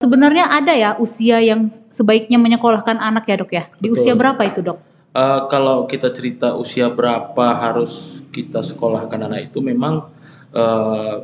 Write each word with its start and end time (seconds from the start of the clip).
Sebenarnya 0.00 0.48
ada 0.48 0.72
ya 0.72 0.96
usia 0.96 1.44
yang 1.44 1.68
sebaiknya 1.92 2.40
menyekolahkan 2.40 2.96
anak 2.96 3.28
ya 3.28 3.36
dok 3.36 3.52
ya? 3.52 3.68
Di 3.76 3.92
Betul. 3.92 4.00
usia 4.00 4.12
berapa 4.16 4.40
itu 4.48 4.64
dok? 4.64 4.80
Uh, 5.12 5.44
kalau 5.52 5.84
kita 5.84 6.08
cerita 6.08 6.56
usia 6.56 6.88
berapa 6.88 7.46
harus 7.60 8.24
kita 8.32 8.64
sekolahkan 8.64 9.28
anak 9.28 9.52
itu 9.52 9.60
memang 9.60 10.08
uh, 10.56 11.14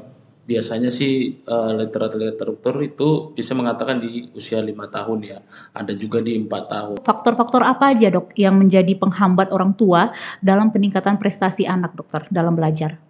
biasanya 0.44 0.92
sih 0.92 1.40
uh, 1.48 1.72
literatur-literatur 1.72 2.76
itu 2.84 3.32
bisa 3.32 3.56
mengatakan 3.56 3.96
di 3.96 4.28
usia 4.36 4.60
lima 4.60 4.92
tahun 4.92 5.24
ya. 5.24 5.38
Ada 5.72 5.96
juga 5.96 6.20
di 6.20 6.36
empat 6.36 6.62
tahun. 6.68 6.96
Faktor-faktor 7.00 7.64
apa 7.64 7.96
aja 7.96 8.12
dok 8.12 8.36
yang 8.36 8.60
menjadi 8.60 8.92
penghambat 8.92 9.56
orang 9.56 9.72
tua 9.72 10.12
dalam 10.44 10.68
peningkatan 10.68 11.16
prestasi 11.16 11.64
anak 11.64 11.96
dokter 11.96 12.28
dalam 12.28 12.52
belajar? 12.52 13.00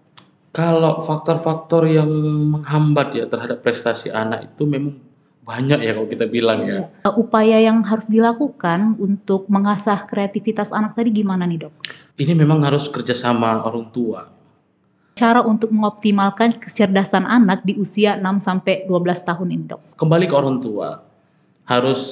Kalau 0.55 1.03
faktor-faktor 1.03 1.91
yang 1.91 2.09
menghambat 2.55 3.19
ya 3.19 3.27
terhadap 3.27 3.67
prestasi 3.67 4.15
anak 4.15 4.55
itu 4.55 4.63
memang 4.63 5.06
banyak 5.47 5.79
ya 5.79 5.95
kalau 5.95 6.11
kita 6.11 6.27
bilang 6.27 6.67
ya. 6.67 6.91
Uh, 7.07 7.15
Upaya 7.23 7.63
yang 7.63 7.79
harus 7.87 8.11
dilakukan 8.11 8.99
untuk 8.99 9.47
mengasah 9.47 10.03
kreativitas 10.03 10.75
anak 10.75 10.99
tadi 10.99 11.15
gimana 11.15 11.47
nih 11.47 11.71
dok? 11.71 11.75
Ini 12.19 12.35
memang 12.35 12.67
harus 12.67 12.91
kerjasama 12.91 13.63
orang 13.63 13.87
tua. 13.95 14.27
Cara 15.17 15.47
untuk 15.47 15.71
mengoptimalkan 15.71 16.59
kecerdasan 16.59 17.25
anak 17.25 17.63
di 17.63 17.79
usia 17.79 18.19
6 18.19 18.43
sampai 18.43 18.85
12 18.91 19.23
tahun 19.23 19.49
ini 19.55 19.65
dok. 19.71 19.83
Kembali 19.95 20.27
ke 20.27 20.35
orang 20.35 20.59
tua 20.59 21.01
harus 21.65 22.03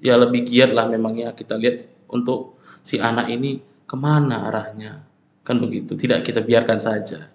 ya 0.00 0.16
lebih 0.16 0.48
giat 0.48 0.72
lah 0.72 0.88
memangnya 0.88 1.36
kita 1.36 1.60
lihat 1.60 1.84
untuk 2.08 2.56
si 2.80 2.96
anak 2.96 3.28
ini 3.28 3.60
ke 3.84 3.96
mana 3.96 4.48
arahnya 4.48 5.04
kan 5.44 5.60
begitu 5.60 5.92
tidak 6.00 6.24
kita 6.24 6.40
biarkan 6.40 6.80
saja. 6.80 7.28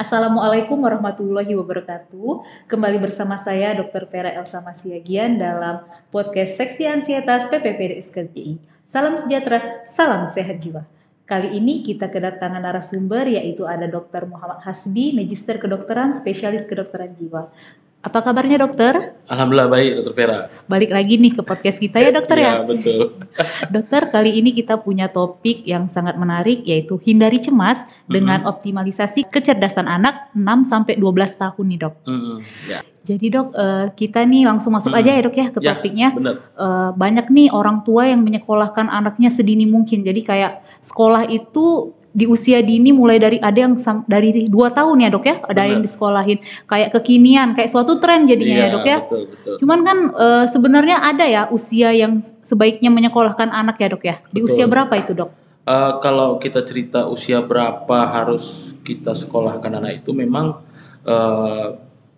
Assalamualaikum 0.00 0.80
warahmatullahi 0.80 1.52
wabarakatuh. 1.60 2.40
Kembali 2.72 2.96
bersama 3.04 3.36
saya 3.36 3.76
Dr. 3.76 4.08
Vera 4.08 4.32
Elsa 4.32 4.64
Masiagian 4.64 5.36
dalam 5.36 5.84
podcast 6.08 6.56
Seksi 6.56 6.88
Ansietas 6.88 7.52
PPPD 7.52 8.00
SKPI. 8.00 8.56
Salam 8.88 9.20
sejahtera, 9.20 9.84
salam 9.84 10.24
sehat 10.24 10.56
jiwa. 10.56 10.88
Kali 11.28 11.52
ini 11.52 11.84
kita 11.84 12.08
kedatangan 12.08 12.64
narasumber 12.64 13.28
yaitu 13.28 13.68
ada 13.68 13.84
Dr. 13.84 14.24
Muhammad 14.24 14.64
Hasbi, 14.64 15.12
Magister 15.12 15.60
Kedokteran, 15.60 16.16
Spesialis 16.16 16.64
Kedokteran 16.64 17.12
Jiwa. 17.20 17.52
Apa 18.00 18.24
kabarnya 18.24 18.64
dokter? 18.64 19.12
Alhamdulillah 19.28 19.68
baik 19.68 20.00
dokter 20.00 20.14
Vera. 20.16 20.38
Balik 20.64 20.88
lagi 20.88 21.20
nih 21.20 21.36
ke 21.36 21.44
podcast 21.44 21.76
kita 21.76 22.00
ya 22.00 22.08
dokter 22.08 22.40
ya. 22.40 22.56
Ya 22.56 22.64
betul. 22.64 23.12
Dokter, 23.76 24.08
kali 24.08 24.40
ini 24.40 24.56
kita 24.56 24.80
punya 24.80 25.12
topik 25.12 25.68
yang 25.68 25.84
sangat 25.84 26.16
menarik 26.16 26.64
yaitu 26.64 26.96
hindari 26.96 27.36
cemas 27.36 27.84
dengan 28.08 28.48
optimalisasi 28.48 29.28
kecerdasan 29.28 29.84
anak 29.84 30.32
6 30.32 30.40
sampai 30.64 30.96
12 30.96 31.12
tahun 31.36 31.64
nih, 31.68 31.78
Dok. 31.84 31.94
Mm-mm, 32.08 32.36
ya. 32.72 32.80
Jadi, 33.04 33.26
Dok, 33.28 33.48
eh, 33.52 33.86
kita 33.92 34.24
nih 34.24 34.48
langsung 34.48 34.72
masuk 34.72 34.96
Hmm. 34.96 35.00
aja 35.04 35.10
ya, 35.12 35.20
Dok 35.20 35.36
ya 35.36 35.46
ke 35.52 35.58
Ya, 35.60 35.68
topiknya. 35.76 36.08
benar. 36.16 36.34
Eh, 36.56 36.90
banyak 36.96 37.26
nih 37.28 37.48
orang 37.52 37.84
tua 37.84 38.08
yang 38.08 38.24
menyekolahkan 38.24 38.88
anaknya 38.88 39.28
sedini 39.28 39.68
mungkin. 39.68 40.00
Jadi 40.00 40.24
kayak 40.24 40.64
sekolah 40.80 41.28
itu 41.28 41.92
di 42.10 42.26
usia 42.26 42.58
dini 42.58 42.90
mulai 42.90 43.22
dari 43.22 43.38
ada 43.38 43.54
yang 43.54 43.78
sam- 43.78 44.02
dari 44.04 44.50
dua 44.50 44.74
tahun 44.74 45.06
ya 45.06 45.08
dok 45.14 45.24
ya 45.24 45.36
ada 45.46 45.62
Benar. 45.62 45.70
yang 45.70 45.80
disekolahin 45.80 46.38
kayak 46.66 46.90
kekinian 46.90 47.54
kayak 47.54 47.70
suatu 47.70 48.02
tren 48.02 48.26
jadinya 48.26 48.56
ya 48.56 48.66
Iya, 48.66 48.74
dok 48.74 48.84
ya 48.86 48.98
Betul 49.06 49.22
betul. 49.30 49.54
Cuman 49.62 49.78
kan 49.86 49.98
eh, 50.10 50.44
sebenarnya 50.50 50.96
ada 50.98 51.24
ya 51.24 51.42
usia 51.54 51.94
yang 51.94 52.18
sebaiknya 52.42 52.90
menyekolahkan 52.90 53.54
anak 53.54 53.78
ya 53.78 53.88
dok 53.94 54.02
ya. 54.02 54.16
Di 54.26 54.42
Betul. 54.42 54.50
usia 54.50 54.64
berapa 54.66 54.90
itu 54.98 55.12
dok? 55.14 55.30
Eh, 55.62 55.92
kalau 56.02 56.42
kita 56.42 56.66
cerita 56.66 57.06
usia 57.06 57.38
berapa 57.46 57.98
harus 58.10 58.74
kita 58.82 59.14
sekolahkan 59.14 59.70
anak 59.78 60.02
itu 60.02 60.10
memang 60.10 60.66
eh, 61.06 61.66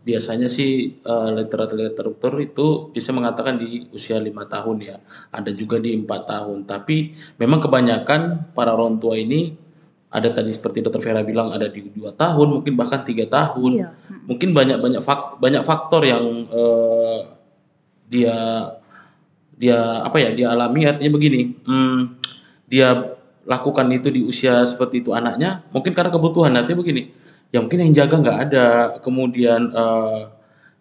biasanya 0.03 0.49
sih 0.51 0.99
eh, 0.99 1.29
literatur-literatur 1.37 2.33
itu 2.41 2.67
bisa 2.91 3.13
mengatakan 3.13 3.55
di 3.55 3.87
usia 3.93 4.19
lima 4.19 4.49
tahun 4.49 4.77
ya 4.83 4.97
ada 5.31 5.51
juga 5.53 5.79
di 5.79 5.95
empat 5.95 6.23
tahun 6.27 6.67
tapi 6.67 7.13
memang 7.39 7.63
kebanyakan 7.63 8.51
para 8.57 8.75
orang 8.75 8.99
tua 8.99 9.15
ini 9.15 9.55
ada 10.13 10.29
tadi 10.29 10.53
seperti 10.53 10.85
dokter 10.85 11.01
Vera 11.01 11.25
bilang 11.25 11.57
ada 11.57 11.73
di 11.73 11.89
dua 11.89 12.13
tahun 12.13 12.61
mungkin 12.61 12.77
bahkan 12.77 13.01
tiga 13.01 13.25
tahun. 13.25 13.81
Iya. 13.81 13.89
mungkin 14.29 14.53
banyak 14.53 14.79
banyak 14.79 15.01
fak, 15.01 15.41
banyak 15.41 15.65
faktor 15.65 16.05
yang 16.05 16.25
eh, 16.53 17.19
dia 18.13 18.37
dia 19.57 20.05
apa 20.05 20.21
ya 20.21 20.37
dia 20.37 20.53
alami. 20.53 20.85
Artinya 20.85 21.17
begini 21.17 21.57
hmm, 21.65 22.21
dia 22.69 23.17
lakukan 23.49 23.89
itu 23.89 24.13
di 24.13 24.21
usia 24.23 24.63
seperti 24.69 25.01
itu 25.01 25.17
anaknya 25.17 25.65
mungkin 25.73 25.97
karena 25.97 26.13
kebutuhan. 26.13 26.53
Nanti 26.53 26.77
begini 26.77 27.09
ya 27.49 27.65
mungkin 27.65 27.89
yang 27.89 28.05
jaga 28.05 28.15
nggak 28.21 28.39
ada. 28.53 28.67
Kemudian 29.01 29.73
eh, 29.73 30.21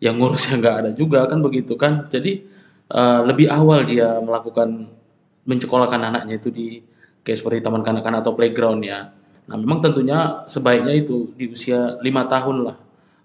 yang 0.03 0.19
ngurusnya 0.19 0.59
nggak 0.59 0.75
ada 0.83 0.89
juga 0.91 1.23
kan 1.31 1.39
begitu 1.39 1.79
kan. 1.79 2.03
Jadi 2.11 2.43
eh, 2.91 3.19
lebih 3.23 3.47
awal 3.47 3.87
dia 3.87 4.19
melakukan 4.19 4.91
mencekolahkan 5.47 6.03
anaknya 6.03 6.35
itu 6.35 6.51
di 6.51 6.83
kayak 7.23 7.37
seperti 7.39 7.63
taman 7.63 7.79
kanak-kanak 7.79 8.27
atau 8.27 8.35
playground 8.35 8.83
ya 8.83 9.20
nah 9.49 9.57
memang 9.57 9.81
tentunya 9.81 10.45
sebaiknya 10.45 10.93
itu 10.93 11.33
di 11.33 11.51
usia 11.51 11.97
lima 11.99 12.29
tahun 12.29 12.69
lah 12.69 12.77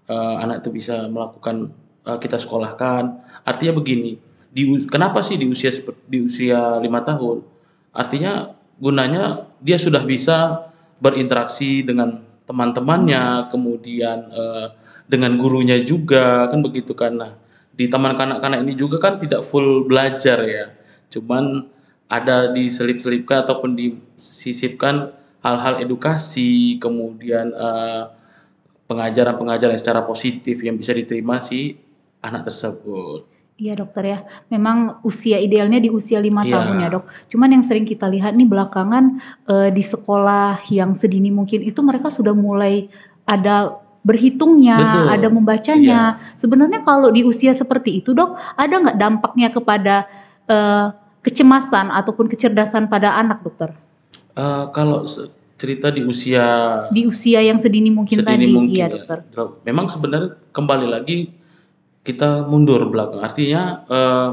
eh, 0.07 0.35
anak 0.41 0.63
itu 0.65 0.69
bisa 0.73 1.05
melakukan 1.11 1.69
eh, 2.07 2.17
kita 2.17 2.39
sekolahkan. 2.39 3.03
Artinya 3.43 3.73
begini 3.77 4.17
di 4.47 4.63
kenapa 4.87 5.21
sih 5.21 5.35
di 5.35 5.45
usia 5.45 5.69
di 6.07 6.23
usia 6.23 6.79
lima 6.79 7.03
tahun? 7.03 7.43
Artinya 7.91 8.55
gunanya 8.79 9.51
dia 9.59 9.77
sudah 9.77 10.01
bisa 10.07 10.69
berinteraksi 10.97 11.85
dengan 11.85 12.23
teman-temannya 12.47 13.51
kemudian 13.51 14.31
eh, 14.31 14.67
dengan 15.07 15.35
gurunya 15.35 15.83
juga 15.83 16.47
kan 16.47 16.63
begitu 16.63 16.95
kan? 16.95 17.13
Nah 17.15 17.31
di 17.77 17.85
taman 17.85 18.17
kanak-kanak 18.17 18.65
ini 18.65 18.73
juga 18.73 18.97
kan 18.97 19.19
tidak 19.21 19.45
full 19.45 19.85
belajar 19.85 20.41
ya. 20.47 20.73
Cuman 21.13 21.67
ada 22.07 22.55
diselip-selipkan 22.55 23.43
ataupun 23.43 23.75
disisipkan 23.75 25.11
hal-hal 25.47 25.79
edukasi 25.79 26.75
kemudian 26.83 27.55
eh, 27.55 28.03
pengajaran-pengajaran 28.91 29.79
secara 29.79 30.03
positif 30.03 30.59
yang 30.59 30.75
bisa 30.75 30.91
diterima 30.91 31.39
si 31.39 31.79
anak 32.19 32.51
tersebut 32.51 33.37
Iya 33.57 33.73
dokter 33.73 34.05
ya. 34.05 34.19
Memang 34.53 35.01
usia 35.01 35.41
idealnya 35.41 35.81
di 35.81 35.89
usia 35.89 36.21
lima 36.21 36.45
Iya. 36.45 36.61
tahun 36.61 36.77
ya 36.77 36.89
dok. 36.93 37.05
Cuman 37.33 37.57
yang 37.57 37.65
sering 37.65 37.89
kita 37.89 38.05
lihat 38.05 38.37
nih 38.37 38.45
belakangan 38.45 39.17
eh, 39.49 39.69
di 39.73 39.81
sekolah 39.81 40.61
yang 40.69 40.93
sedini 40.93 41.33
mungkin 41.33 41.65
itu 41.65 41.81
mereka 41.81 42.13
sudah 42.13 42.37
mulai 42.37 42.85
ada 43.25 43.81
berhitungnya, 44.05 44.77
Betul. 44.77 45.05
Ada 45.09 45.27
membacanya. 45.33 45.99
Sebenarnya 46.37 46.85
kalau 46.85 47.09
di 47.09 47.25
usia 47.25 47.51
seperti 47.57 47.97
itu 47.97 48.13
dok, 48.13 48.37
ada 48.37 48.77
nggak 48.77 48.97
dampaknya 49.01 49.49
kepada 49.49 50.05
eh, 50.45 50.93
kecemasan 51.25 51.89
ataupun 51.89 52.29
kecerdasan 52.29 52.85
pada 52.93 53.17
anak 53.17 53.41
dokter? 53.41 53.73
Eh, 54.37 54.65
kalau 54.69 55.01
cerita 55.57 55.89
di 55.89 56.05
usia 56.05 56.45
Di 56.93 57.03
usia 57.09 57.41
yang 57.41 57.57
sedini 57.57 57.89
mungkin 57.89 58.21
tadi, 58.21 58.45
sedini 58.45 58.53
mungkin 58.53 58.77
iya 58.77 58.87
ya. 58.87 58.93
dokter. 58.93 59.17
Memang 59.65 59.89
sebenarnya 59.89 60.37
kembali 60.53 60.87
lagi 60.87 61.33
kita 62.05 62.45
mundur 62.47 62.87
belakang. 62.87 63.19
Artinya 63.25 63.83
eh, 63.89 64.29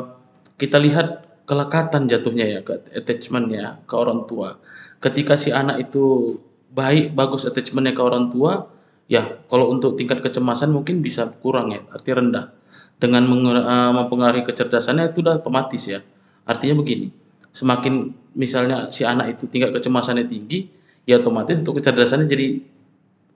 kita 0.61 0.79
lihat 0.79 1.25
kelekatan 1.49 2.07
jatuhnya 2.07 2.47
ya, 2.47 2.61
ke 2.61 2.79
attachmentnya 2.95 3.83
ke 3.89 3.95
orang 3.97 4.29
tua. 4.29 4.61
Ketika 5.01 5.35
si 5.37 5.51
anak 5.51 5.91
itu 5.91 6.39
baik, 6.71 7.17
bagus 7.17 7.49
attachmentnya 7.49 7.97
ke 7.97 8.03
orang 8.05 8.29
tua, 8.31 8.69
ya 9.09 9.41
kalau 9.49 9.73
untuk 9.73 9.97
tingkat 9.97 10.21
kecemasan 10.21 10.71
mungkin 10.73 11.01
bisa 11.01 11.29
kurang 11.41 11.73
ya, 11.73 11.81
arti 11.91 12.13
rendah. 12.13 12.53
Dengan 13.01 13.27
eh, 13.27 13.93
mempengaruhi 13.97 14.47
kecerdasannya 14.47 15.11
itu 15.11 15.25
udah 15.25 15.41
otomatis 15.41 15.83
ya. 15.89 16.05
Artinya 16.45 16.77
begini, 16.85 17.09
semakin 17.57 18.13
misalnya 18.37 18.93
si 18.93 19.03
anak 19.09 19.41
itu 19.41 19.49
tingkat 19.49 19.73
kecemasannya 19.73 20.29
tinggi, 20.29 20.69
ya 21.05 21.21
otomatis 21.21 21.61
untuk 21.61 21.81
kecerdasannya 21.81 22.27
jadi 22.29 22.47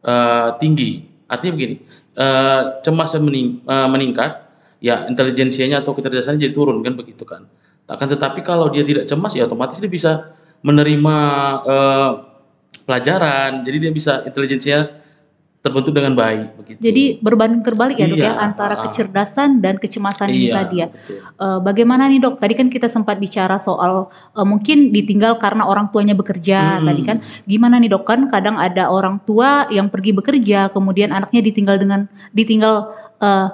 eh, 0.05 0.49
tinggi. 0.61 1.05
Artinya 1.29 1.53
begini, 1.57 1.77
eh, 2.17 2.63
cemasnya 2.85 3.21
mening- 3.21 3.61
eh, 3.65 3.89
meningkat, 3.89 4.31
ya 4.81 5.07
intelijensianya 5.11 5.85
atau 5.85 5.93
kecerdasannya 5.93 6.41
jadi 6.41 6.55
turun 6.55 6.81
kan 6.81 6.95
begitu 6.97 7.25
kan. 7.29 7.45
Akan 7.89 8.09
tetapi 8.09 8.45
kalau 8.45 8.69
dia 8.69 8.85
tidak 8.85 9.09
cemas 9.09 9.33
ya 9.33 9.49
otomatis 9.49 9.81
dia 9.81 9.91
bisa 9.91 10.33
menerima 10.65 11.17
eh, 11.69 12.11
pelajaran, 12.89 13.63
jadi 13.69 13.77
dia 13.89 13.93
bisa 13.93 14.25
intelijensinya 14.25 14.98
terbentuk 15.69 15.93
dengan 15.93 16.17
baik 16.17 16.57
begitu. 16.57 16.79
Jadi 16.81 17.05
berbanding 17.21 17.61
terbalik 17.61 18.01
ya 18.01 18.09
dok 18.09 18.19
ya 18.19 18.33
Iya, 18.33 18.41
antara 18.41 18.75
ah. 18.75 18.83
kecerdasan 18.89 19.61
dan 19.61 19.77
kecemasan 19.77 20.33
ini 20.33 20.49
Iya, 20.49 20.55
tadi 20.57 20.77
ya. 20.81 20.87
betul. 20.89 21.21
Eh, 21.21 21.59
bagaimana 21.61 22.09
nih 22.09 22.19
dok? 22.19 22.41
Tadi 22.41 22.55
kan 22.57 22.67
kita 22.67 22.89
sempat 22.89 23.21
bicara 23.21 23.61
soal 23.61 24.09
eh, 24.33 24.47
mungkin 24.49 24.89
ditinggal 24.91 25.37
karena 25.37 25.69
orang 25.69 25.93
tuanya 25.93 26.17
bekerja 26.17 26.81
Hmm. 26.81 26.89
tadi 26.89 27.03
kan. 27.05 27.17
Gimana 27.45 27.77
nih 27.77 27.93
dok 27.93 28.09
kan 28.09 28.25
kadang 28.27 28.57
ada 28.57 28.89
orang 28.89 29.21
tua 29.23 29.69
yang 29.69 29.93
pergi 29.93 30.17
bekerja 30.17 30.73
kemudian 30.73 31.13
anaknya 31.13 31.45
ditinggal 31.45 31.77
dengan 31.77 32.09
ditinggal 32.33 32.91
eh, 33.21 33.49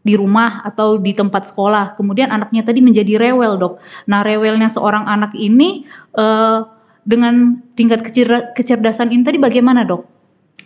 di 0.00 0.16
rumah 0.16 0.64
atau 0.64 0.96
di 0.96 1.12
tempat 1.12 1.52
sekolah. 1.52 1.94
Kemudian 1.94 2.32
anaknya 2.32 2.64
tadi 2.64 2.80
menjadi 2.82 3.20
rewel 3.20 3.56
dok. 3.56 3.78
Nah 4.08 4.24
rewelnya 4.24 4.66
seorang 4.66 5.06
anak 5.06 5.32
ini 5.36 5.84
eh, 6.16 6.58
dengan 7.00 7.64
tingkat 7.74 8.04
kecerda- 8.04 8.52
kecerdasan 8.52 9.08
ini 9.08 9.24
tadi 9.24 9.40
bagaimana 9.40 9.88
dok? 9.88 10.04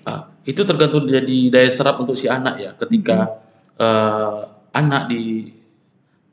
Ah, 0.04 0.33
itu 0.44 0.60
tergantung 0.64 1.08
jadi 1.08 1.38
daya 1.48 1.70
serap 1.72 2.00
untuk 2.00 2.16
si 2.16 2.28
anak 2.28 2.54
ya. 2.60 2.70
Ketika 2.76 3.40
eh, 3.80 4.40
anak 4.76 5.02
di 5.08 5.50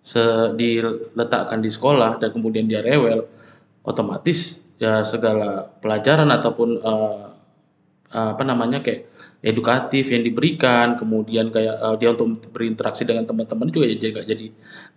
se, 0.03 0.53
diletakkan 0.57 1.63
di 1.63 1.71
sekolah 1.71 2.19
dan 2.19 2.29
kemudian 2.35 2.67
dia 2.67 2.83
rewel, 2.83 3.25
otomatis 3.81 4.61
ya 4.81 5.05
segala 5.05 5.69
pelajaran 5.79 6.27
ataupun 6.27 6.69
eh, 6.81 7.25
apa 8.11 8.43
namanya 8.43 8.83
kayak 8.83 9.07
edukatif 9.41 10.11
yang 10.13 10.21
diberikan, 10.21 10.99
kemudian 10.99 11.49
kayak 11.49 11.75
eh, 11.79 11.95
dia 11.97 12.09
untuk 12.13 12.51
berinteraksi 12.53 13.07
dengan 13.07 13.25
teman-teman 13.25 13.71
juga 13.71 13.87
ya 13.89 13.95
jadi 13.97 14.27
jadi 14.27 14.45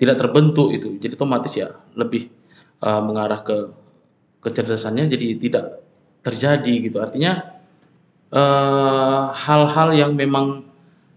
tidak 0.00 0.16
terbentuk 0.20 0.68
itu. 0.74 0.98
Jadi 0.98 1.12
otomatis 1.14 1.52
ya 1.54 1.70
lebih 1.94 2.28
eh, 2.82 3.02
mengarah 3.04 3.40
ke 3.46 3.56
kecerdasannya 4.44 5.08
jadi 5.08 5.26
tidak 5.40 5.64
terjadi 6.20 6.74
gitu. 6.90 6.98
Artinya 7.00 7.54
eh, 8.34 9.22
hal-hal 9.30 9.88
yang 9.94 10.12
memang 10.18 10.66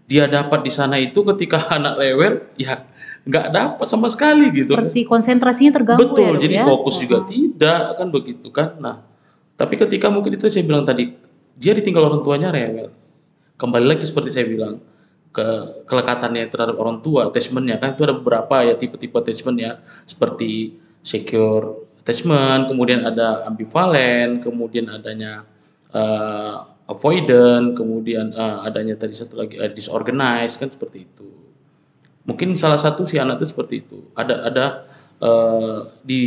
dia 0.08 0.24
dapat 0.24 0.64
di 0.64 0.72
sana 0.72 0.96
itu 0.96 1.20
ketika 1.34 1.68
anak 1.76 1.98
rewel 1.98 2.46
ya 2.54 2.86
nggak 3.28 3.46
dapat 3.52 3.86
sama 3.86 4.08
sekali 4.08 4.48
gitu. 4.56 4.72
Seperti 4.72 5.04
konsentrasinya 5.04 5.72
terganggu 5.76 6.00
ya, 6.00 6.08
Betul, 6.08 6.32
Dok, 6.32 6.40
jadi 6.40 6.54
ya? 6.56 6.64
fokus 6.64 6.96
juga 6.96 7.18
tidak 7.28 7.82
kan 8.00 8.08
begitu 8.08 8.48
kan. 8.48 8.80
Nah, 8.80 9.04
tapi 9.58 9.76
ketika 9.76 10.08
mungkin 10.08 10.38
itu 10.38 10.48
saya 10.48 10.64
bilang 10.64 10.88
tadi 10.88 11.12
dia 11.58 11.76
ditinggal 11.76 12.08
orang 12.08 12.22
tuanya 12.24 12.48
rewel. 12.48 12.88
Kembali 13.60 13.84
lagi 13.84 14.06
seperti 14.08 14.32
saya 14.32 14.46
bilang 14.48 14.80
ke 15.28 15.44
kelekatannya 15.84 16.48
terhadap 16.48 16.80
orang 16.80 17.04
tua, 17.04 17.28
attachmentnya 17.28 17.76
kan 17.76 17.92
itu 17.92 18.06
ada 18.06 18.16
beberapa 18.16 18.64
ya 18.64 18.78
tipe-tipe 18.78 19.12
attachment 19.12 19.60
ya 19.60 19.82
seperti 20.08 20.78
secure 21.04 21.84
attachment, 22.00 22.70
kemudian 22.72 23.04
ada 23.04 23.44
ambivalen, 23.44 24.40
kemudian 24.40 24.88
adanya 24.88 25.44
eh, 25.92 26.56
avoidant, 26.88 27.76
kemudian 27.76 28.32
eh, 28.32 28.56
adanya 28.64 28.96
tadi 28.96 29.12
satu 29.12 29.36
lagi 29.36 29.60
eh, 29.60 29.70
disorganized 29.70 30.56
kan 30.56 30.72
seperti 30.72 31.04
itu. 31.04 31.28
Mungkin 32.24 32.56
salah 32.56 32.80
satu 32.80 33.04
si 33.04 33.20
anak 33.20 33.40
itu 33.40 33.52
seperti 33.52 33.74
itu. 33.84 34.08
Ada 34.16 34.34
ada 34.48 34.66
eh, 35.20 35.78
di 36.00 36.20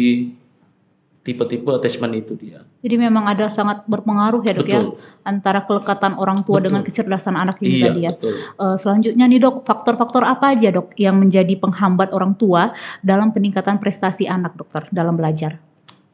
tipe-tipe 1.21 1.69
attachment 1.69 2.17
itu 2.17 2.33
dia. 2.33 2.65
Jadi 2.81 2.97
memang 2.97 3.29
ada 3.29 3.45
sangat 3.45 3.85
berpengaruh 3.85 4.41
ya 4.41 4.57
dok 4.57 4.65
ya 4.65 4.81
Betul. 4.81 4.97
antara 5.21 5.61
kelekatan 5.61 6.17
orang 6.17 6.41
tua 6.41 6.57
Betul. 6.57 6.65
dengan 6.73 6.81
kecerdasan 6.81 7.37
anak 7.37 7.61
ini 7.61 7.77
Iya, 7.77 7.85
tadi 7.85 8.01
ya. 8.01 8.11
betul. 8.17 8.33
Eh, 8.41 8.77
selanjutnya 8.81 9.25
nih 9.29 9.37
dok, 9.37 9.55
faktor-faktor 9.61 10.25
apa 10.25 10.57
aja 10.57 10.73
dok 10.73 10.97
yang 10.97 11.21
menjadi 11.21 11.53
penghambat 11.61 12.09
orang 12.09 12.33
tua 12.33 12.73
dalam 13.05 13.29
peningkatan 13.29 13.77
prestasi 13.77 14.25
anak 14.25 14.57
dokter 14.57 14.89
dalam 14.89 15.13
belajar? 15.13 15.61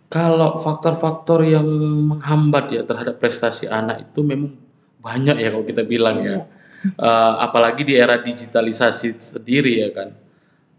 Kalau 0.08 0.56
faktor-faktor 0.56 1.44
yang 1.44 1.68
menghambat 2.08 2.72
ya 2.72 2.82
terhadap 2.88 3.20
prestasi 3.20 3.68
anak 3.68 4.08
itu 4.08 4.24
memang 4.24 4.56
banyak 5.04 5.36
ya 5.36 5.52
kalau 5.52 5.66
kita 5.68 5.84
bilang 5.84 6.24
ya. 6.24 6.48
Eh, 6.78 7.34
apalagi 7.44 7.84
di 7.84 7.98
era 7.98 8.16
digitalisasi 8.22 9.20
sendiri 9.20 9.84
ya 9.84 9.90
kan. 9.92 10.10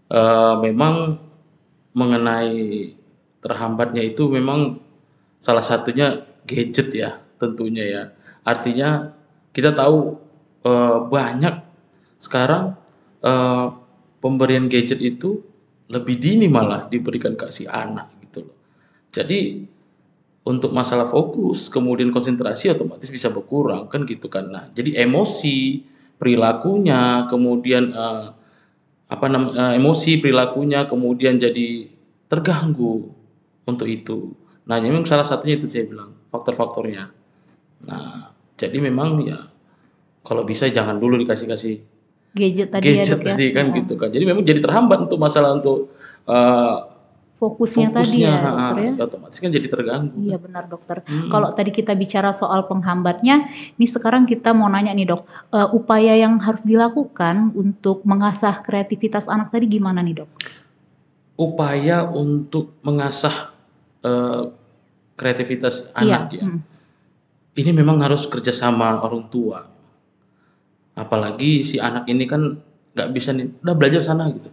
Eh, 0.09 0.55
memang 0.65 1.21
mengenai 1.93 2.95
terhambatnya 3.45 4.01
itu 4.01 4.31
memang 4.33 4.81
salah 5.43 5.63
satunya 5.63 6.25
gadget 6.49 6.89
ya 6.97 7.21
tentunya 7.37 7.85
ya. 7.85 8.03
Artinya 8.49 9.13
kita 9.53 9.77
tahu 9.77 10.17
eh, 10.65 10.99
banyak 11.05 11.55
sekarang 12.17 12.81
eh, 13.21 13.67
pemberian 14.25 14.73
gadget 14.73 15.05
itu 15.05 15.45
lebih 15.89 16.17
dini 16.17 16.49
malah 16.49 16.89
diberikan 16.89 17.37
ke 17.37 17.49
si 17.53 17.65
anak. 17.69 18.18
Jadi 19.13 19.65
untuk 20.49 20.73
masalah 20.73 21.05
fokus 21.05 21.69
kemudian 21.69 22.09
konsentrasi 22.09 22.73
otomatis 22.73 23.13
bisa 23.13 23.29
berkurang 23.29 23.85
kan 23.93 24.09
gitu 24.09 24.33
kan. 24.33 24.49
Nah, 24.49 24.65
jadi 24.73 25.05
emosi, 25.05 25.85
perilakunya, 26.17 27.29
kemudian 27.29 27.93
eh, 27.93 28.27
apa 29.09 29.27
namanya 29.29 29.77
emosi, 29.77 30.21
perilakunya 30.21 30.89
kemudian 30.89 31.37
jadi 31.37 31.93
terganggu 32.29 33.13
untuk 33.69 33.89
itu. 33.89 34.33
Nah, 34.69 34.81
memang 34.81 35.05
salah 35.05 35.25
satunya 35.25 35.57
itu 35.61 35.69
saya 35.69 35.85
bilang 35.89 36.17
faktor-faktornya. 36.33 37.13
Nah, 37.89 38.33
jadi 38.57 38.77
memang 38.81 39.25
ya 39.29 39.39
kalau 40.25 40.45
bisa 40.45 40.69
jangan 40.69 40.97
dulu 41.01 41.17
dikasih-kasih 41.21 41.99
Gadget 42.37 42.69
tadi 42.69 42.93
ya 42.93 43.01
gadget 43.01 43.21
ya. 43.25 43.27
tadi 43.33 43.47
kan 43.57 43.65
Oh, 43.73 43.75
gitu 43.75 43.95
kan. 43.97 44.09
Jadi 44.13 44.25
memang 44.29 44.45
jadi 44.45 44.61
terhambat 44.61 45.09
untuk 45.09 45.17
masalah 45.17 45.57
untuk 45.57 45.93
eh, 46.29 46.77
Fokusnya, 47.39 47.95
tadi 47.95 48.19
fokusnya 48.19 48.35
ya 48.35 48.39
dokter 48.43 48.77
ya. 48.83 48.93
otomatis 49.07 49.39
kan 49.39 49.51
jadi 49.55 49.69
terganggu. 49.71 50.17
Iya 50.19 50.37
benar 50.43 50.67
dokter. 50.67 51.07
Mm-mm. 51.07 51.31
Kalau 51.31 51.55
tadi 51.55 51.71
kita 51.71 51.95
bicara 51.95 52.35
soal 52.35 52.67
penghambatnya, 52.67 53.47
ini 53.79 53.87
sekarang 53.87 54.27
kita 54.27 54.51
mau 54.51 54.67
nanya 54.67 54.91
nih 54.91 55.07
dok, 55.15 55.23
eh, 55.55 55.69
upaya 55.71 56.19
yang 56.19 56.43
harus 56.43 56.67
dilakukan 56.67 57.55
untuk 57.55 58.03
mengasah 58.03 58.59
kreativitas 58.67 59.31
anak 59.31 59.55
tadi 59.55 59.71
gimana 59.71 60.03
nih 60.03 60.27
dok? 60.27 60.31
upaya 61.39 62.03
untuk 62.11 62.75
mengasah 62.83 63.55
eh, 64.03 64.43
kreativitas 65.15 65.95
anak 65.95 66.35
ya. 66.35 66.45
mm. 66.45 66.61
Ini 67.59 67.71
memang 67.75 68.03
harus 68.03 68.27
kerjasama 68.27 69.03
orang 69.03 69.27
tua. 69.31 69.67
Apalagi 70.99 71.63
si 71.63 71.79
anak 71.79 72.11
ini 72.11 72.27
kan 72.27 72.59
nggak 72.95 73.11
bisa 73.15 73.31
nih, 73.31 73.47
udah 73.63 73.75
belajar 73.79 74.03
sana 74.03 74.27
gitu, 74.35 74.51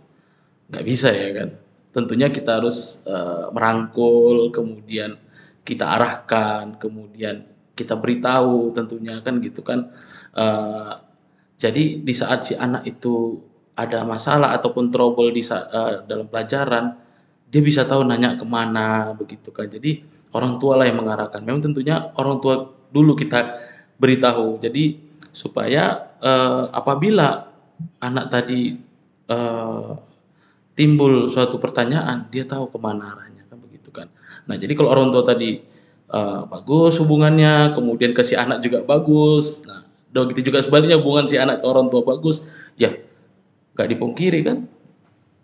nggak 0.70 0.86
bisa 0.86 1.10
ya 1.10 1.30
kan. 1.34 1.50
Tentunya 1.96 2.28
kita 2.28 2.60
harus 2.60 3.08
eh, 3.08 3.48
merangkul, 3.56 4.52
kemudian 4.52 5.16
kita 5.64 5.96
arahkan, 5.96 6.76
kemudian 6.76 7.48
kita 7.72 7.96
beritahu 7.96 8.76
tentunya 8.76 9.24
kan 9.24 9.40
gitu 9.40 9.64
kan. 9.64 9.96
Eh, 10.36 10.92
jadi 11.56 12.04
di 12.04 12.12
saat 12.12 12.44
si 12.44 12.54
anak 12.60 12.84
itu 12.84 13.40
ada 13.80 14.04
masalah 14.04 14.52
ataupun 14.60 14.92
trouble 14.92 15.32
di 15.32 15.40
eh, 15.40 16.04
dalam 16.04 16.28
pelajaran, 16.28 17.00
dia 17.48 17.62
bisa 17.64 17.88
tahu 17.88 18.04
nanya 18.04 18.36
ke 18.36 18.44
mana 18.44 19.16
begitu 19.16 19.56
kan. 19.56 19.72
Jadi 19.72 20.04
orang 20.36 20.60
tua 20.60 20.76
lah 20.76 20.92
yang 20.92 21.00
mengarahkan. 21.00 21.40
Memang 21.48 21.64
tentunya 21.64 22.12
orang 22.20 22.44
tua 22.44 22.76
dulu 22.92 23.16
kita 23.16 23.56
beritahu. 23.96 24.60
Jadi 24.60 25.00
supaya 25.32 26.12
eh, 26.20 26.64
apabila 26.76 27.48
anak 28.04 28.26
tadi 28.28 28.76
eh, 29.32 29.92
timbul 30.76 31.32
suatu 31.32 31.58
pertanyaan, 31.58 32.28
dia 32.30 32.44
tahu 32.44 32.68
ke 32.70 32.78
mana 32.78 33.16
arahnya 33.16 33.48
kan 33.48 33.58
begitu 33.58 33.90
kan. 33.90 34.12
Nah 34.46 34.60
jadi 34.60 34.76
kalau 34.76 34.92
orang 34.92 35.10
tua 35.10 35.24
tadi 35.24 35.64
eh, 36.12 36.42
bagus 36.52 37.00
hubungannya, 37.00 37.74
kemudian 37.74 38.12
ke 38.12 38.22
si 38.22 38.36
anak 38.36 38.62
juga 38.62 38.84
bagus. 38.84 39.64
Nah 39.66 39.88
begitu 40.14 40.52
juga 40.52 40.64
sebaliknya 40.64 41.00
hubungan 41.00 41.26
si 41.28 41.36
anak 41.40 41.64
ke 41.64 41.66
orang 41.66 41.88
tua 41.88 42.04
bagus, 42.04 42.46
ya 42.76 42.92
nggak 43.74 43.88
dipungkiri 43.96 44.40
kan. 44.44 44.68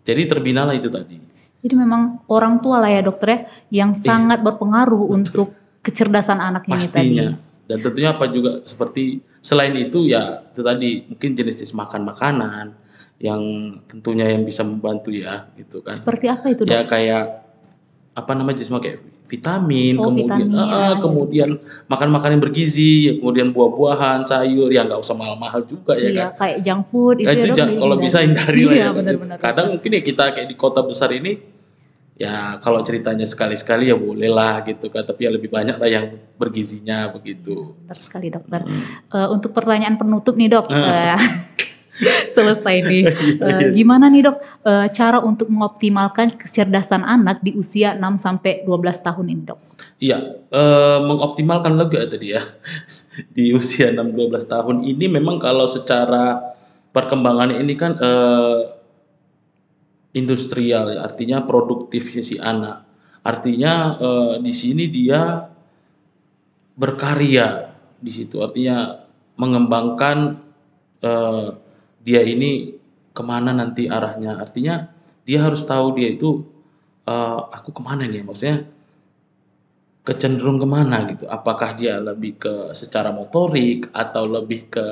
Jadi 0.04 0.22
terbinalah 0.28 0.76
itu 0.76 0.92
tadi. 0.92 1.16
Jadi 1.62 1.74
memang 1.78 2.24
orang 2.26 2.58
tua 2.58 2.82
lah 2.82 2.90
ya 2.90 3.06
dokter 3.06 3.28
ya, 3.28 3.38
yang 3.84 3.90
Iya. 3.94 4.02
sangat 4.02 4.38
berpengaruh 4.42 5.14
untuk 5.14 5.54
kecerdasan 5.82 6.42
anak 6.42 6.66
ini 6.66 6.74
tadi. 6.74 6.82
pastinya 6.82 7.28
dan 7.70 7.78
tentunya 7.82 8.10
apa 8.14 8.26
juga 8.30 8.62
seperti 8.66 9.22
selain 9.42 9.74
itu 9.78 10.10
ya 10.10 10.42
itu 10.50 10.62
tadi 10.62 11.06
mungkin 11.06 11.30
jenis-jenis 11.38 11.74
makan 11.74 12.02
makanan 12.06 12.66
yang 13.22 13.38
tentunya 13.86 14.26
yang 14.28 14.42
bisa 14.42 14.60
membantu 14.60 15.08
ya 15.08 15.46
gitu 15.54 15.78
kan 15.78 15.94
Seperti 15.94 16.26
apa 16.26 16.50
itu 16.50 16.66
dok? 16.66 16.74
ya 16.74 16.82
kayak 16.82 17.24
apa 18.12 18.30
namanya 18.34 18.58
jenis 18.58 18.74
kayak 18.74 18.98
vitamin 19.24 19.96
Oh, 19.96 20.10
kemudian 20.10 20.44
vitamin, 20.44 20.58
ah, 20.58 20.68
ya. 20.68 21.00
kemudian 21.00 21.50
makan 21.86 22.08
makanan 22.10 22.36
yang 22.36 22.44
bergizi 22.44 22.92
ya, 23.00 23.12
kemudian 23.16 23.48
buah-buahan 23.48 24.20
sayur 24.22 24.68
ya 24.68 24.84
nggak 24.84 24.98
usah 24.98 25.14
mahal-mahal 25.14 25.64
juga 25.64 25.94
ya 25.94 26.10
Iya, 26.10 26.22
kan 26.28 26.36
kayak 26.36 26.58
junk 26.60 26.82
food 26.86 27.16
itu, 27.16 27.24
Ya, 27.24 27.32
itu 27.32 27.40
ya 27.40 27.46
dok. 27.46 27.56
jangan- 27.56 27.78
kalau 27.78 27.96
bisa 27.96 28.18
hindari 28.20 28.62
lah 28.62 28.74
Iya 28.74 28.82
ya. 28.82 28.90
benar-benar. 28.92 29.36
Kadang 29.38 29.66
mungkin 29.72 29.90
ya 29.90 30.02
kita 30.02 30.24
kayak 30.32 30.48
di 30.48 30.56
kota 30.58 30.80
besar 30.82 31.08
ini 31.10 31.32
ya 32.12 32.34
kalau 32.58 32.82
ceritanya 32.82 33.24
sekali-sekali 33.24 33.88
ya 33.88 33.96
boleh 33.96 34.28
lah 34.28 34.60
gitu 34.62 34.86
kan 34.86 35.00
tapi 35.00 35.24
ya 35.24 35.30
lebih 35.32 35.48
banyak 35.48 35.74
lah 35.74 35.88
yang 35.88 36.06
bergizinya 36.36 37.08
begitu. 37.08 37.72
Benar 37.80 37.98
sekali 37.98 38.28
dokter. 38.28 38.60
Hmm. 38.60 38.84
Eh, 39.08 39.28
untuk 39.30 39.50
pertanyaan 39.50 39.96
penutup 39.96 40.34
nih 40.34 40.50
dok, 40.50 40.68
Ah. 40.68 41.16
Selesai 42.34 42.76
nih. 42.84 43.04
Iya. 43.42 43.74
gimana 43.74 44.06
nih 44.06 44.28
dok 44.28 44.38
eh, 44.64 44.86
cara 44.94 45.18
untuk 45.18 45.50
mengoptimalkan 45.50 46.34
kecerdasan 46.38 47.02
anak 47.02 47.42
di 47.42 47.54
usia 47.58 47.94
6 47.98 48.22
sampai 48.22 48.62
12 48.64 49.02
tahun 49.02 49.26
ini 49.34 49.42
dok? 49.50 49.58
Iya, 49.98 50.18
eh, 50.50 50.98
mengoptimalkan 51.02 51.74
lega 51.74 52.06
tadi 52.06 52.34
ya 52.34 52.42
di 53.36 53.50
usia 53.54 53.90
6-12 53.94 54.46
tahun 54.46 54.76
ini 54.86 55.06
memang 55.10 55.42
kalau 55.42 55.66
secara 55.66 56.54
perkembangan 56.94 57.56
ini 57.58 57.74
kan 57.74 57.98
eh, 57.98 58.58
industrial 60.12 60.92
ya, 60.92 60.98
artinya 61.02 61.42
produktif 61.42 62.12
si 62.20 62.36
anak. 62.36 62.84
Artinya 63.24 63.96
eh, 63.98 64.34
di 64.44 64.52
sini 64.52 64.86
dia 64.92 65.48
berkarya 66.76 67.72
di 68.02 68.10
situ, 68.10 68.42
artinya 68.42 68.98
mengembangkan 69.40 70.38
eh, 71.00 71.48
dia 72.02 72.22
ini 72.22 72.76
ke 73.14 73.22
mana 73.22 73.54
nanti 73.54 73.86
arahnya. 73.86 74.38
Artinya 74.38 74.90
dia 75.22 75.38
harus 75.42 75.62
tahu 75.62 75.98
dia 75.98 76.12
itu 76.12 76.42
eh, 77.06 77.40
aku 77.54 77.70
ke 77.74 77.82
mana 77.82 78.04
nih, 78.06 78.22
maksudnya 78.26 78.66
kecenderung 80.02 80.58
ke 80.58 80.66
mana 80.66 81.06
gitu. 81.14 81.24
Apakah 81.30 81.78
dia 81.78 82.02
lebih 82.02 82.38
ke 82.38 82.54
secara 82.74 83.14
motorik 83.14 83.90
atau 83.94 84.26
lebih 84.26 84.66
ke 84.70 84.86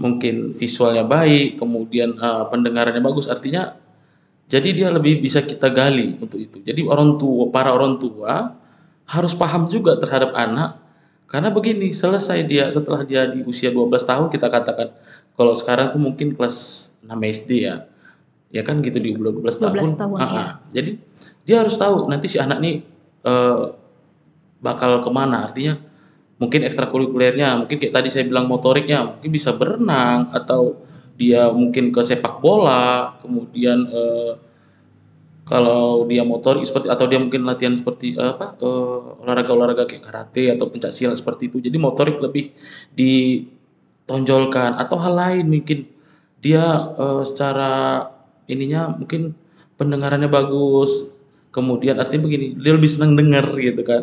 mungkin 0.00 0.52
visualnya 0.52 1.04
baik, 1.04 1.56
kemudian 1.56 2.16
uh, 2.20 2.48
pendengarannya 2.52 3.00
bagus. 3.00 3.28
Artinya 3.32 3.76
jadi 4.46 4.68
dia 4.72 4.88
lebih 4.92 5.20
bisa 5.20 5.40
kita 5.44 5.72
gali 5.72 6.16
untuk 6.20 6.40
itu. 6.40 6.60
Jadi 6.60 6.84
orang 6.84 7.16
tua, 7.16 7.48
para 7.48 7.72
orang 7.72 7.96
tua 7.96 8.56
harus 9.08 9.32
paham 9.32 9.66
juga 9.66 9.96
terhadap 9.96 10.36
anak 10.36 10.80
karena 11.26 11.50
begini, 11.50 11.90
selesai 11.90 12.46
dia 12.46 12.70
setelah 12.70 13.02
dia 13.02 13.26
di 13.26 13.42
usia 13.42 13.74
12 13.74 13.90
tahun 14.06 14.26
kita 14.30 14.46
katakan 14.46 14.94
kalau 15.34 15.52
sekarang 15.58 15.90
tuh 15.90 15.98
mungkin 15.98 16.38
kelas 16.38 16.88
6 17.02 17.10
SD 17.10 17.50
ya. 17.66 17.86
Ya 18.54 18.62
kan 18.62 18.78
gitu 18.78 19.02
di 19.02 19.10
12 19.10 19.42
tahun. 19.58 19.74
12 19.74 20.00
tahun, 20.00 20.16
Ah, 20.22 20.30
ya. 20.30 20.46
Jadi 20.80 21.02
dia 21.42 21.66
harus 21.66 21.74
tahu 21.74 22.06
nanti 22.06 22.30
si 22.30 22.38
anak 22.38 22.62
nih 22.62 22.78
eh, 23.26 23.64
bakal 24.62 25.02
ke 25.02 25.10
mana 25.10 25.50
artinya 25.50 25.78
mungkin 26.36 26.64
ekstrakurikulernya 26.68 27.64
mungkin 27.64 27.76
kayak 27.80 27.94
tadi 27.96 28.08
saya 28.12 28.28
bilang 28.28 28.44
motoriknya 28.50 29.04
mungkin 29.08 29.30
bisa 29.32 29.56
berenang 29.56 30.28
atau 30.36 30.84
dia 31.16 31.48
mungkin 31.48 31.94
ke 31.94 32.00
sepak 32.04 32.44
bola 32.44 33.16
kemudian 33.24 33.88
eh, 33.88 34.32
kalau 35.46 36.02
dia 36.10 36.26
motorik 36.26 36.66
seperti 36.66 36.90
atau 36.90 37.06
dia 37.06 37.22
mungkin 37.22 37.46
latihan 37.46 37.78
seperti 37.78 38.18
eh, 38.18 38.34
apa 38.34 38.58
eh, 38.58 39.22
olahraga-olahraga 39.22 39.86
kayak 39.86 40.02
karate 40.02 40.50
atau 40.50 40.66
pencak 40.66 40.90
silat 40.90 41.14
seperti 41.22 41.46
itu. 41.46 41.62
Jadi 41.62 41.78
motorik 41.78 42.18
lebih 42.18 42.50
ditonjolkan. 42.98 44.74
Atau 44.74 44.98
hal 44.98 45.14
lain 45.14 45.46
mungkin 45.46 45.86
dia 46.42 46.66
eh, 46.98 47.22
secara 47.22 48.02
ininya 48.50 48.90
mungkin 48.98 49.38
pendengarannya 49.78 50.26
bagus. 50.26 51.14
Kemudian 51.54 51.96
artinya 51.96 52.26
begini 52.26 52.58
dia 52.58 52.74
lebih 52.74 52.90
senang 52.90 53.14
dengar 53.14 53.46
gitu 53.54 53.86
kan. 53.86 54.02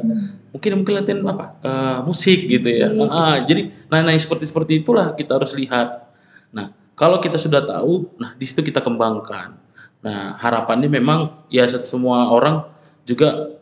Mungkin 0.55 0.71
mungkin 0.79 0.93
latihan 0.95 1.27
apa 1.27 1.59
eh, 1.59 1.99
musik 2.07 2.39
gitu 2.47 2.71
ya. 2.71 2.87
Musik. 2.87 3.11
Ah, 3.11 3.43
jadi 3.43 3.67
nah, 3.91 3.99
nah 3.99 4.15
yang 4.15 4.23
seperti 4.23 4.47
seperti 4.47 4.79
itulah 4.79 5.11
kita 5.11 5.35
harus 5.35 5.51
lihat. 5.59 6.07
Nah 6.55 6.71
kalau 6.95 7.19
kita 7.19 7.35
sudah 7.35 7.67
tahu 7.67 8.15
nah 8.15 8.31
di 8.31 8.47
situ 8.47 8.63
kita 8.63 8.79
kembangkan 8.79 9.62
nah 10.03 10.35
harapannya 10.35 10.91
memang 10.91 11.47
ya 11.47 11.63
semua 11.65 12.27
orang 12.27 12.67
juga 13.07 13.55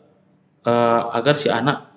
eh, 0.66 1.00
agar 1.14 1.38
si 1.38 1.46
anak 1.46 1.92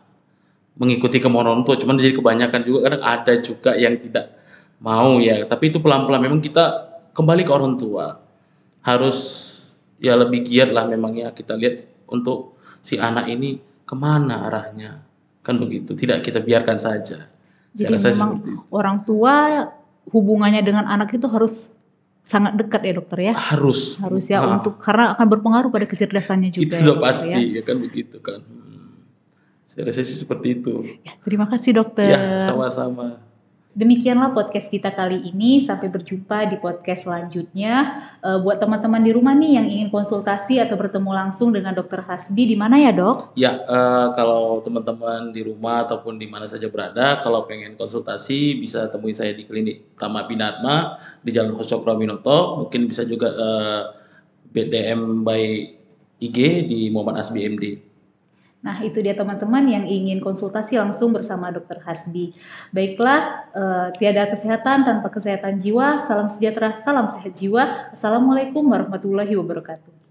mengikuti 0.76 1.24
kemauan 1.24 1.48
orang 1.48 1.64
tua. 1.64 1.80
Cuman 1.80 1.96
jadi 2.00 2.16
kebanyakan 2.16 2.62
juga 2.68 2.80
kadang 2.88 3.04
ada 3.04 3.34
juga 3.40 3.72
yang 3.80 3.96
tidak 4.00 4.36
mau 4.84 5.18
ya. 5.24 5.44
Tapi 5.48 5.72
itu 5.72 5.80
pelan-pelan. 5.80 6.22
Memang 6.22 6.40
kita 6.44 6.92
kembali 7.16 7.42
ke 7.48 7.52
orang 7.52 7.80
tua. 7.80 8.20
Harus 8.86 9.20
ya 9.98 10.14
lebih 10.14 10.46
giat 10.46 10.70
lah 10.70 10.86
memangnya 10.86 11.32
kita 11.32 11.58
lihat 11.58 11.88
untuk 12.12 12.60
si 12.84 13.00
anak 13.00 13.32
ini 13.32 13.58
ke 13.88 13.96
mana 13.96 14.46
arahnya. 14.52 15.02
Kan 15.42 15.58
begitu. 15.58 15.96
Tidak 15.96 16.22
kita 16.22 16.44
biarkan 16.44 16.78
saja. 16.78 17.26
Jadi 17.76 17.92
Saya 18.00 18.16
memang 18.16 18.32
orang 18.72 19.04
tua 19.04 19.68
hubungannya 20.12 20.64
dengan 20.64 20.86
anak 20.88 21.12
itu 21.12 21.28
harus 21.28 21.76
sangat 22.26 22.58
dekat 22.58 22.82
ya 22.82 22.94
dokter 22.98 23.20
ya. 23.22 23.34
harus 23.38 24.02
Harus 24.02 24.26
ya 24.26 24.42
Ah, 24.42 24.58
untuk 24.58 24.82
karena 24.82 25.14
akan 25.14 25.26
berpengaruh 25.30 25.70
pada 25.70 25.86
kecerdasannya 25.86 26.50
itu 26.50 26.66
juga. 26.66 26.74
ya, 26.74 26.82
sudah 26.82 26.96
dokter, 26.98 27.06
pasti 27.06 27.30
ya. 27.30 27.40
ya 27.54 27.62
kan 27.62 27.78
begitu 27.78 28.18
kan 28.20 28.40
Hmm. 28.42 29.06
saya 29.70 29.82
rasa 29.88 30.02
sih 30.02 30.18
seperti 30.18 30.48
itu 30.58 30.74
Ya, 31.06 31.14
terima 31.22 31.46
kasih 31.46 31.78
dokter. 31.78 32.10
ya 32.10 32.42
sama-sama 32.42 33.22
Demikianlah 33.76 34.32
podcast 34.32 34.72
kita 34.72 34.88
kali 34.88 35.28
ini. 35.28 35.60
Sampai 35.60 35.92
berjumpa 35.92 36.48
di 36.48 36.56
podcast 36.64 37.04
selanjutnya. 37.04 38.08
Eh, 38.24 38.40
buat 38.40 38.56
teman-teman 38.56 39.04
di 39.04 39.12
rumah 39.12 39.36
nih 39.36 39.60
yang 39.60 39.68
ingin 39.68 39.92
konsultasi 39.92 40.64
atau 40.64 40.80
bertemu 40.80 41.12
langsung 41.12 41.52
dengan 41.52 41.76
Dokter 41.76 42.00
Hasbi, 42.00 42.48
di 42.48 42.56
mana 42.56 42.80
ya 42.80 42.96
dok? 42.96 43.36
Ya, 43.36 43.68
eh, 43.68 44.08
kalau 44.16 44.64
teman-teman 44.64 45.36
di 45.36 45.44
rumah 45.44 45.84
ataupun 45.84 46.16
di 46.16 46.24
mana 46.24 46.48
saja 46.48 46.72
berada, 46.72 47.20
kalau 47.20 47.44
pengen 47.44 47.76
konsultasi 47.76 48.64
bisa 48.64 48.88
temui 48.88 49.12
saya 49.12 49.36
di 49.36 49.44
klinik 49.44 49.92
Tama 50.00 50.24
Binatma 50.24 50.96
di 51.20 51.36
Jalan 51.36 51.52
Hosokro 51.60 52.00
Winoto. 52.00 52.64
Mungkin 52.64 52.88
bisa 52.88 53.04
juga 53.04 53.28
eh, 53.28 53.82
BDM 54.56 55.20
by 55.28 55.44
IG 56.24 56.38
di 56.72 56.88
Muhammad 56.96 57.28
Asbi 57.28 57.44
MD. 57.44 57.95
Nah, 58.66 58.82
itu 58.82 58.98
dia 58.98 59.14
teman-teman 59.14 59.62
yang 59.70 59.86
ingin 59.86 60.18
konsultasi 60.18 60.82
langsung 60.82 61.14
bersama 61.14 61.54
Dokter 61.54 61.78
Hasbi. 61.86 62.34
Baiklah, 62.74 63.46
eh, 63.54 63.88
tiada 64.02 64.26
kesehatan 64.26 64.82
tanpa 64.82 65.14
kesehatan 65.14 65.62
jiwa. 65.62 66.02
Salam 66.02 66.34
sejahtera, 66.34 66.74
salam 66.82 67.06
sehat 67.06 67.38
jiwa. 67.38 67.94
Assalamualaikum 67.94 68.66
warahmatullahi 68.66 69.38
wabarakatuh. 69.38 70.05